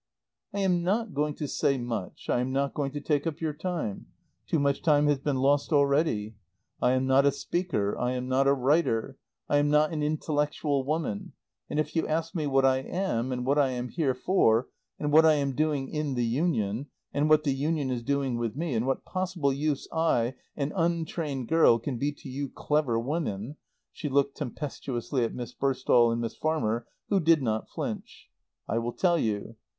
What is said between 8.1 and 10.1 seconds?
am not a writer, I am not an